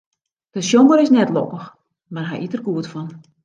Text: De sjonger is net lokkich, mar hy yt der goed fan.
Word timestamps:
De 0.53 0.61
sjonger 0.63 0.99
is 1.03 1.13
net 1.15 1.33
lokkich, 1.35 1.67
mar 2.13 2.27
hy 2.29 2.37
yt 2.43 2.53
der 2.53 2.63
goed 2.67 2.87
fan. 2.93 3.09